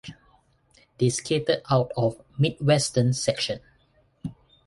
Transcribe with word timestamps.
They 0.97 1.11
skated 1.11 1.61
out 1.69 1.91
of 1.95 2.19
Midwestern 2.35 3.13
Section. 3.13 3.59